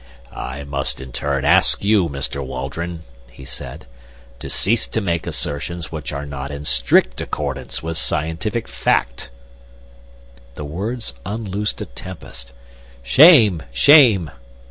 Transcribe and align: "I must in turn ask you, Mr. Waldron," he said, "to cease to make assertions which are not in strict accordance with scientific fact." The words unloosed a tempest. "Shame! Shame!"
"I 0.33 0.63
must 0.63 0.99
in 0.99 1.11
turn 1.11 1.45
ask 1.45 1.83
you, 1.83 2.09
Mr. 2.09 2.43
Waldron," 2.43 3.03
he 3.29 3.45
said, 3.45 3.85
"to 4.39 4.49
cease 4.49 4.87
to 4.87 4.99
make 4.99 5.27
assertions 5.27 5.91
which 5.91 6.11
are 6.11 6.25
not 6.25 6.49
in 6.49 6.65
strict 6.65 7.21
accordance 7.21 7.83
with 7.83 7.99
scientific 7.99 8.67
fact." 8.67 9.29
The 10.55 10.65
words 10.65 11.13
unloosed 11.23 11.81
a 11.81 11.85
tempest. 11.85 12.51
"Shame! 13.03 13.61
Shame!" 13.71 14.31